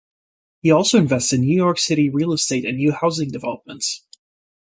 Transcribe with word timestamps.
He 0.63 0.71
also 0.71 0.97
invests 0.97 1.31
in 1.31 1.41
New 1.41 1.55
York 1.55 1.77
City 1.77 2.09
real 2.09 2.33
estate 2.33 2.65
and 2.65 2.77
new 2.79 2.91
housing 2.91 3.29
developments. 3.29 4.03